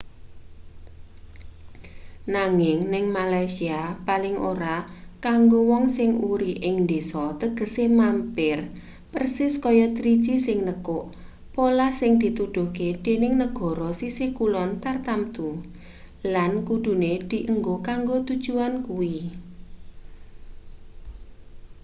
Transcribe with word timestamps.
nanging 2.35 2.79
ning 2.91 3.05
malaysia 3.17 3.79
paling 4.07 4.37
ora 4.51 4.75
kanggo 5.25 5.59
wong 5.69 5.85
sing 5.97 6.11
uri 6.33 6.51
ing 6.67 6.75
ndesa 6.85 7.23
tegese 7.41 7.83
mampir 7.99 8.57
persis 9.13 9.53
kaya 9.63 9.87
driji 9.97 10.35
sing 10.45 10.59
nekuk 10.67 11.03
polah 11.55 11.91
sing 11.99 12.11
dituduhke 12.23 12.87
dening 13.05 13.33
negara 13.43 13.89
sisih 13.99 14.31
kulon 14.37 14.69
tartamtu 14.83 15.49
lan 16.33 16.51
kudune 16.67 17.13
dienggo 17.29 17.75
kanggo 17.87 18.15
tujuan 18.27 18.73
kuwi 18.87 19.17